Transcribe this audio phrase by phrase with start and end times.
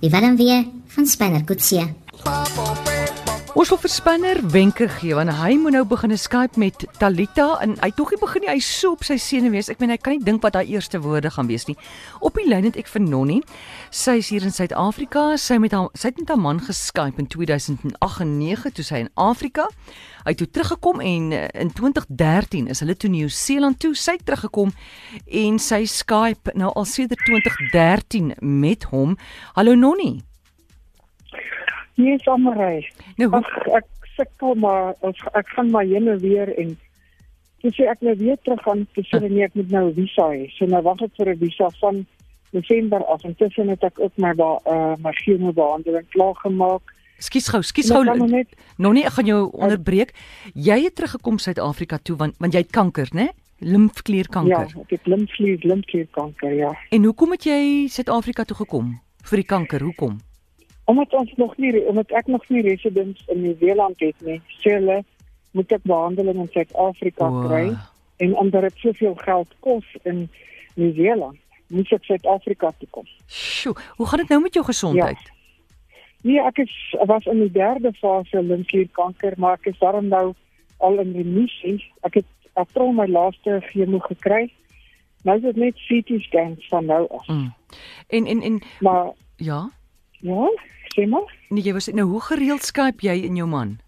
[0.00, 1.94] Die Willem weer van Spanner Kutsie.
[3.56, 7.72] Ons wil vir Spanner wenke gee want hy moet nou begin Skype met Talita en
[7.80, 8.50] hy tog nie begin nie.
[8.50, 9.70] Hy so op sy senuwees.
[9.72, 11.76] Ek meen hy kan nie dink wat daai eerste woorde gaan wees nie.
[12.20, 13.38] Op die lyn het ek vir Nonnie.
[13.88, 15.24] Sy is hier in Suid-Afrika.
[15.40, 19.02] Sy met haar sy het met haar man geskype in 2008 en 9 toe sy
[19.06, 19.70] in Afrika.
[20.26, 23.96] Hy het toe teruggekom en eh, in 2013 is hulle toe Nieu-Seeland toe.
[23.96, 24.76] Sy het teruggekom
[25.32, 29.16] en sy Skype nou al sedert 2013 met hom.
[29.56, 30.18] Hallo Nonnie.
[31.96, 32.88] Nee, sommerry.
[33.16, 33.86] Nou, hoe, Ag ek
[34.16, 36.76] sukkel maar ons ek gaan maar heen en weer en
[37.66, 40.46] sê ek nou weer terug gaan te sê nee ek moet nou 'n visa hê.
[40.56, 42.06] So nou wag ek vir 'n visa van
[42.52, 43.24] Desember af.
[43.24, 46.82] Intussen het ek ook my ba, uh, my chemobehandeling klaar gemaak.
[47.18, 48.26] Skus gou, skus Nou gou.
[48.28, 50.12] net Nonnie, ek gaan jou onderbreek.
[50.54, 53.28] Jy het teruggekom Suid-Afrika toe want want jy het kanker, né?
[53.60, 54.68] Lymfklierkanker.
[54.68, 56.72] ja, ek het lymfklier lymfklierkanker, ja.
[56.90, 59.80] En hoekom het jy Suid-Afrika toe gekom vir die kanker?
[59.80, 60.20] Hoekom?
[60.86, 64.40] Omdat ons nog nie omdat ek nog nie residence in Nieu-Seeland het nie.
[64.62, 65.02] Sê hulle
[65.56, 67.46] moet ek behandeling in Suid-Afrika O.
[67.48, 67.64] kry
[68.22, 70.28] en omdat dit soveel geld kos in
[70.74, 71.38] Nieu-Seeland,
[71.72, 73.08] moet ek Suid-Afrika toe kom.
[73.26, 75.32] Sjoe, hoe gaan dit nou met jou gesondheid?
[76.26, 76.74] Nee, ek is
[77.06, 80.34] was in die derde fase lymfklierkanker, maar ek is daarom nou
[80.82, 81.78] al in remissie.
[82.06, 84.46] Ek het april my laaste chemo gekry.
[85.26, 87.26] Nou is dit net CT scans van nou af.
[87.28, 87.52] Mm.
[88.08, 89.70] En en en Maar ja,
[90.20, 90.50] ja,
[91.04, 91.34] maar.
[91.48, 93.78] nee, jy was nou hoe gereeld Skype jy en jou man?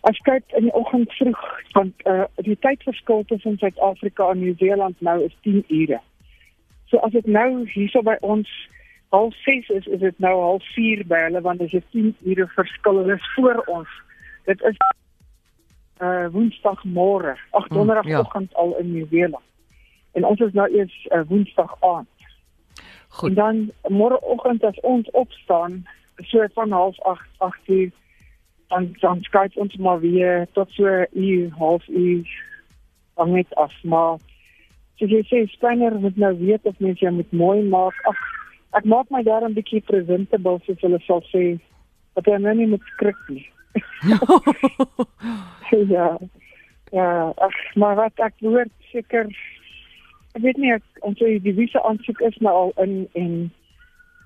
[0.00, 1.40] As kyk in die oggend vroeg
[1.72, 6.00] want uh die tydverskil tussen Suid-Afrika en Nieu-Seeland nou is 10 ure.
[6.86, 8.50] So as dit nou hierso by ons
[9.10, 12.46] half 6 is, is dit nou half 4 by hulle want dit is 10 ure
[12.54, 13.02] verskil.
[13.02, 13.98] Hulle is voor ons.
[14.44, 14.78] Dit is
[16.04, 19.44] uh Woensdagmôre, ag Mm, Donderdagoggend al in Nieu-Seeland.
[20.12, 22.08] En ons is nou eers uh, Woensdag aand.
[23.08, 23.28] Goed.
[23.28, 27.90] En dan môreoggend as ons opstaan, so van half 8, 8 uur,
[28.68, 32.26] dan dan Skype ons maar weer tot so uur, half uur
[33.14, 33.72] dan net af.
[33.82, 34.16] Maar
[34.94, 38.00] soos jy sê, Spanner moet nou weet of mens jy moet mooi maak.
[38.08, 38.22] Ag,
[38.80, 41.58] ek maak my daar 'n bietjie presentable soos hulle sal sê.
[42.14, 43.46] Dat jy nou nie moet skrik nie.
[45.94, 46.18] ja.
[46.92, 49.26] Ja, ag, maar wat ek hoor seker
[50.36, 53.50] ek weet nie ek ons sê die visa aansoek is nou al in en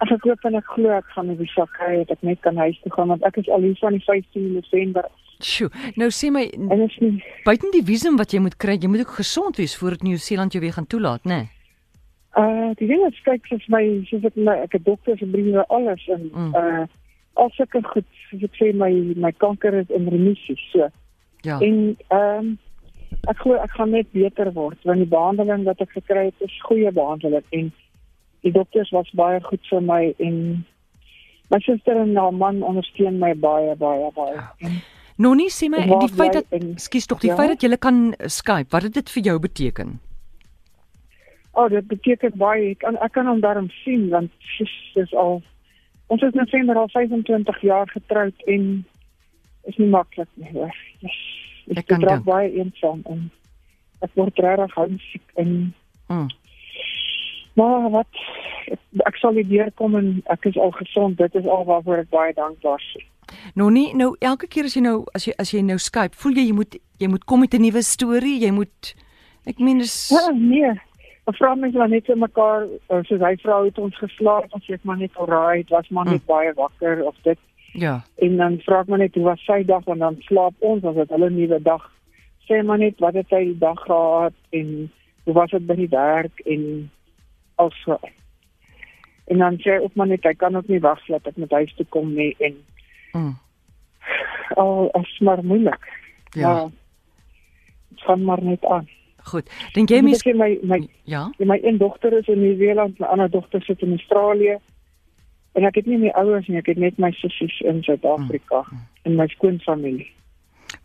[0.03, 2.57] as ek hoop en ek glo ek gaan 'n visa kry dat ek net kan
[2.57, 5.05] huis toe gaan want ek is al hier van die 15 November
[5.41, 5.71] Sjoe.
[5.97, 9.57] Nou sê my nie buiten die visum wat jy moet kry, jy moet ook gesond
[9.57, 11.49] wees voordat Nieu-Seeland jou weer gaan toelaat, né?
[12.37, 15.65] uh die ding is kyk soos my soos ek my ek het dokters en briewe
[15.69, 16.55] alles en Mm.
[16.55, 16.87] uh
[17.37, 20.89] al sulke goed soos ek sê my my kanker is in remissie so
[21.43, 21.59] Ja.
[21.61, 22.57] en ehm
[23.29, 26.61] ek glo ek gaan net beter word want die behandeling wat ek gekry het is
[26.69, 27.73] goeie behandeling en
[28.47, 30.39] die dokters was baie goed vir my en
[31.51, 34.81] my suster en haar man ondersteun my baie baie baie en
[35.21, 37.37] Nonnie sê my die feit dat skus tog die ja?
[37.37, 39.99] feit dat jy kan Skype, wat het dit vir jou beteken?
[41.53, 42.71] Oh, dit beteken baie.
[42.73, 44.73] Ek kan ek kan hom daarom sien want dis
[45.03, 45.43] is al
[46.09, 48.65] ons is November al 25 jaar getroud en
[49.69, 50.73] is nie maklik nie hoor.
[51.05, 51.21] Yes.
[51.77, 52.25] Ek kan dink.
[52.25, 53.31] baie eensaam en
[54.03, 55.75] ek word regtig homesick en
[56.11, 56.27] Mm.
[57.55, 58.07] maar wat
[58.67, 61.17] ek, ek sal hier deurkom en ek is al gesond.
[61.19, 63.05] Dit is al waarvoor ek baie dankbaar is.
[63.55, 66.49] Nonnie, nou elke keer as jy nou as jy as jy nou Skype, voel jy
[66.49, 68.95] jy moet jy moet kom met 'n nuwe storie, jy moet
[69.47, 70.73] ek meen dis Ja, nee.
[71.31, 74.77] Vra mens maar net vir mekaar, uh, soos hy vrou het ons geslaap, ons sê
[74.83, 77.39] maar net alright, was maar net baie wakker of dit
[77.73, 78.01] ja.
[78.19, 80.95] En dan vra ek maar net hoe was sy dag en dan slaap ons as
[80.95, 81.85] dit hulle nuwe dag.
[82.49, 84.91] Sê maar net wat het hy die dag gehad en
[85.25, 86.91] hoe was dit by die werk en
[87.57, 87.99] also.
[89.31, 91.51] En dan sê hy ook maar net hy kan ook nie wag dat ek met
[91.51, 92.57] huis toe kom nie en
[93.13, 93.35] Mm.
[94.57, 95.87] al as maar moeilik.
[96.31, 96.69] Ja.
[97.89, 98.89] Dit gaan maar net aan.
[99.25, 99.51] Goed.
[99.75, 101.31] Dink jy Ek sê my my ja?
[101.39, 104.59] my een dogter is in Nieu-Seeland, my ander dogter sit in Australië.
[105.59, 108.65] En ek het nie my ouers nie, ek het net my sussies in Suid-Afrika
[109.05, 110.07] en my skoonfamilie.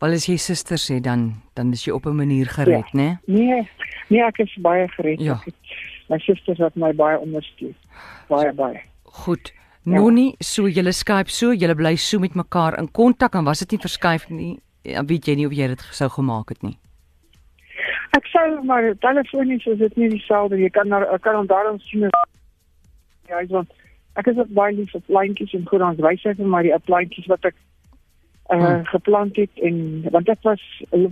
[0.00, 2.98] Wel as jy susters het dan dan is jy op 'n manier gered, Ja.
[2.98, 3.18] né?
[3.26, 3.68] Nee,
[4.10, 5.20] nee, ek is baie gered.
[5.20, 5.40] Ja.
[5.44, 5.54] Het,
[6.08, 7.74] my susters het my baie ondersteun.
[8.28, 8.80] Baie baie.
[9.04, 9.52] Goed.
[9.84, 9.92] Ja.
[9.94, 13.70] Nonnie, so julle Skype so, julle bly so met mekaar in kontak en was dit
[13.70, 14.58] nie verskuif nie?
[14.82, 16.76] Ja, weet jy nie of jy dit sou gemaak het nie.
[18.16, 20.56] Ek sou maar telefonies is dit nie dieselfde.
[20.58, 22.00] Jy kan daar ek kan hom daarom sien
[23.28, 23.70] ja, ek want
[24.16, 27.28] ek is ook baie lief vir plantjies en goed ons wys vir my die plantjies
[27.32, 27.56] wat ek
[28.50, 28.84] uh, Hmm.
[28.84, 29.78] geplant het en
[30.10, 30.62] want ek was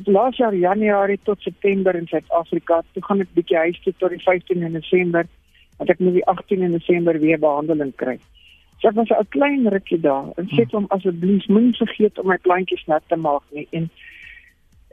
[0.06, 2.82] laas jaar Januarie tot September in Suid-Afrika.
[2.92, 5.26] Toe gaan ek bietjie huis toe tot die 15de Desember
[5.78, 8.18] dat ek moet die 18 Desember weer behandeling kry.
[8.80, 12.38] So ek was 'n klein rukkie daar en sê hom asseblief moenie vergeet om my
[12.38, 13.90] plantjies nat te maak nie en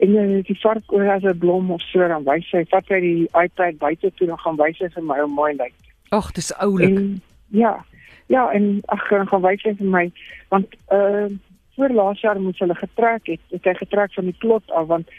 [0.02, 3.00] en uh, die vark oor as 'n blom of so dan wys hy vat hy
[3.00, 5.74] die iPad buite toe en gaan wys hy vir my hoe mooi lyk.
[6.10, 7.22] Ag, dis oulik.
[7.50, 7.86] Ja.
[8.32, 10.06] Ja, en ag gaan wys hy vir my
[10.54, 11.28] want uh
[11.76, 15.12] voor laas jaar moes hulle getrek het, het hy getrek van die plot af want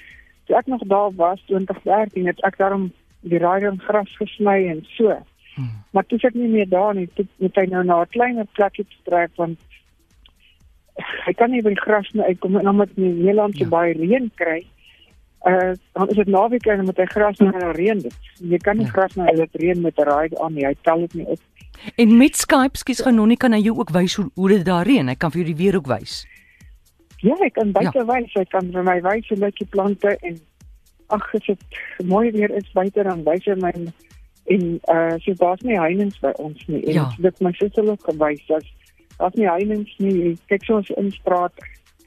[0.47, 5.17] toe ek nog daar was 2013 het ek daarom die raaiing gras gesny en so.
[5.55, 5.71] Hmm.
[5.91, 8.87] Maar toe ek nie meer daar nie, toe moet hy nou na 'n kleiner plekkie
[9.09, 9.59] trek want
[11.27, 13.69] hy kan nie by die gras nie uitkom en omdat in Nederland so ja.
[13.69, 14.61] baie reën kry.
[15.47, 18.19] Uh dan is dit naweek en moet hy gras nou na reën dit.
[18.41, 18.93] Jy kan nie ja.
[18.93, 20.67] gras nou uit reën met 'n raai aan nie.
[20.67, 21.41] Hy tel dit nie op.
[21.97, 24.65] En met Skype skies gaan nog nie kan hy jou ook wys hoe hoe dit
[24.65, 25.09] daar reën.
[25.09, 26.23] Hy kan vir jou die weer ook wys.
[27.23, 28.05] Ja, ek kan baie ja.
[28.07, 28.33] wys.
[28.35, 30.41] Hy kan vir my wys hoe lyk die plante en
[31.13, 33.73] ag, as dit mooi weer is buite dan wys hy my
[34.51, 36.83] en uh so daar's nie heininge by ons nie.
[36.87, 37.11] En ja.
[37.19, 38.67] dit my suster ook gewys dat
[39.19, 40.35] daar's nie heininge nie.
[40.51, 41.55] Kyk so ons in straat.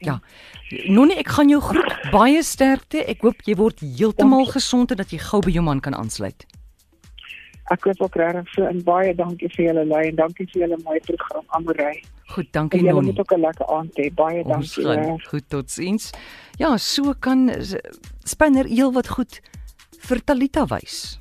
[0.03, 0.19] Ja.
[0.91, 1.93] Nonie, ek gaan jou groet.
[2.11, 3.05] Baie sterkte.
[3.07, 6.47] Ek hoop jy word heeltemal gesond en dat jy gou by jou man kan aansluit.
[7.73, 10.77] Ek hoop ook regtig so en baie dankie vir julle lei en dankie vir julle
[10.83, 12.03] mooi program Amorey.
[12.35, 12.91] Goed, dankie Nonie.
[12.91, 14.13] Julle moet ook 'n lekker aand hê.
[14.13, 14.83] Baie dankie.
[14.85, 16.11] Gaan, goed, totsiens.
[16.57, 17.49] Ja, so kan
[18.23, 19.41] Spinner heel wat goed
[19.99, 21.19] vir Talita wys.